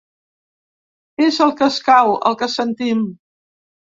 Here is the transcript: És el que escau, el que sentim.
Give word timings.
És 1.25 1.37
el 1.45 1.53
que 1.59 1.67
escau, 1.73 2.15
el 2.31 2.39
que 2.39 2.49
sentim. 2.53 3.07